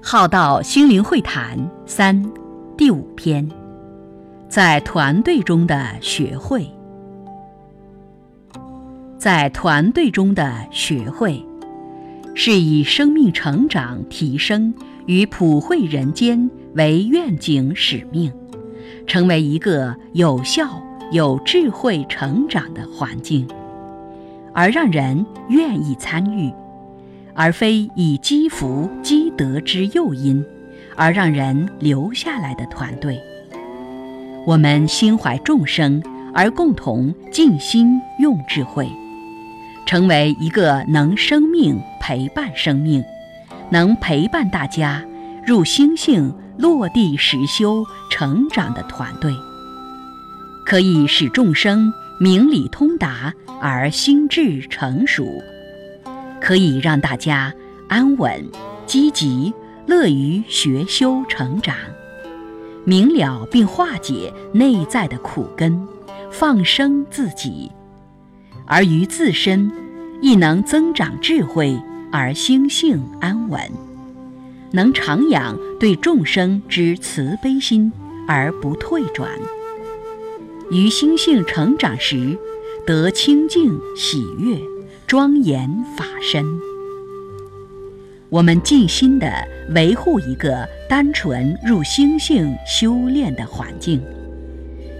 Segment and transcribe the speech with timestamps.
[0.00, 2.24] 浩道心灵会谈三，
[2.76, 3.46] 第五篇，
[4.48, 6.66] 在团队中的学会，
[9.18, 11.44] 在团队中的学会，
[12.34, 14.72] 是以生命成长提升
[15.06, 18.32] 与普惠人间为愿景使命，
[19.06, 23.46] 成为一个有效、有智慧成长的环境，
[24.54, 26.50] 而让人愿意参与。
[27.34, 30.44] 而非以积福积得之诱因
[30.96, 33.18] 而让人留下来的团队，
[34.44, 36.02] 我们心怀众生
[36.34, 38.86] 而共同尽心用智慧，
[39.86, 43.02] 成为一个能生命陪伴生命，
[43.70, 45.02] 能陪伴大家
[45.46, 49.32] 入心性落地实修成长的团队，
[50.66, 55.24] 可以使众生明理通达而心智成熟。
[56.40, 57.52] 可以让大家
[57.88, 58.44] 安稳、
[58.88, 59.52] 积极、
[59.86, 61.76] 乐于学修成长，
[62.84, 65.86] 明了并化解内在的苦根，
[66.30, 67.70] 放生自己；
[68.66, 69.70] 而于自身，
[70.22, 71.78] 亦能增长智慧
[72.10, 73.60] 而心性安稳，
[74.70, 77.92] 能常养对众生之慈悲心
[78.26, 79.28] 而不退转。
[80.70, 82.38] 于心性成长时，
[82.86, 84.58] 得清净喜悦。
[85.06, 86.44] 庄严法身，
[88.30, 89.26] 我们尽心地
[89.70, 94.02] 维护一个单纯入心性修炼的环境，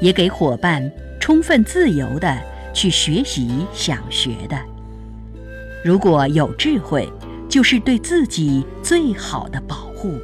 [0.00, 2.36] 也给伙伴充分自由地
[2.74, 4.58] 去学习想学的。
[5.84, 7.08] 如果有智慧，
[7.48, 10.18] 就是对自己最好的保护。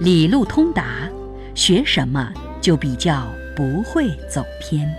[0.00, 1.08] 理路通达，
[1.54, 4.92] 学什么就比较不会走偏。